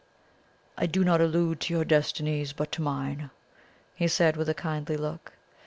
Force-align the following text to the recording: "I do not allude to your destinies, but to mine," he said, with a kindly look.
"I 0.79 0.87
do 0.87 1.03
not 1.03 1.21
allude 1.21 1.59
to 1.59 1.73
your 1.75 1.85
destinies, 1.85 2.53
but 2.53 2.71
to 2.71 2.81
mine," 2.81 3.29
he 3.93 4.07
said, 4.07 4.35
with 4.35 4.49
a 4.49 4.55
kindly 4.55 4.97
look. 4.97 5.33